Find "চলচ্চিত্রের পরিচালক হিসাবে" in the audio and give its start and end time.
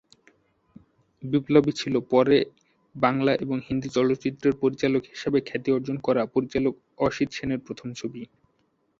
3.89-5.39